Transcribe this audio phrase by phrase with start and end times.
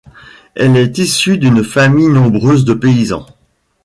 [0.55, 3.27] Elle est issue d'une famille nombreuse de paysans.